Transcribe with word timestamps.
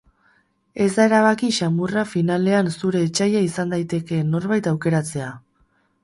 Ez 0.83 0.85
da 0.93 1.03
erabaki 1.09 1.49
samurra 1.65 2.05
finalean 2.13 2.71
zure 2.71 3.01
etsaia 3.09 3.43
izan 3.49 3.75
daitekeen 3.75 4.33
norbait 4.37 4.71
aukeratzea. 4.73 5.29